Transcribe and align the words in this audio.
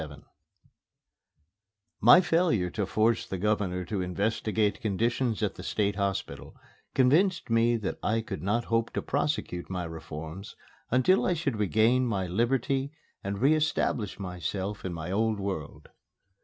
XXVII 0.01 0.21
My 2.01 2.21
failure 2.21 2.71
to 2.71 2.87
force 2.87 3.27
the 3.27 3.37
Governor 3.37 3.85
to 3.85 4.01
investigate 4.01 4.81
conditions 4.81 5.43
at 5.43 5.53
the 5.53 5.61
State 5.61 5.95
Hospital 5.95 6.55
convinced 6.95 7.51
me 7.51 7.77
that 7.77 7.99
I 8.01 8.21
could 8.21 8.41
not 8.41 8.65
hope 8.65 8.89
to 8.93 9.03
prosecute 9.03 9.69
my 9.69 9.83
reforms 9.83 10.55
until 10.89 11.23
I 11.23 11.35
should 11.35 11.59
regain 11.59 12.07
my 12.07 12.25
liberty 12.25 12.91
and 13.23 13.37
re 13.39 13.53
establish 13.53 14.17
myself 14.19 14.83
in 14.83 14.91
my 14.91 15.11
old 15.11 15.39
world. 15.39 15.89